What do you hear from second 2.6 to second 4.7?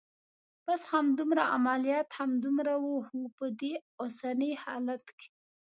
و؟ هو، په دې اوسني